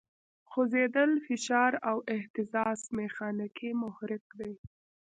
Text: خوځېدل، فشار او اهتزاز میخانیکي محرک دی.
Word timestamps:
خوځېدل، 0.49 1.11
فشار 1.25 1.71
او 1.89 1.97
اهتزاز 2.15 2.79
میخانیکي 2.97 3.69
محرک 3.81 4.25
دی. 4.39 4.53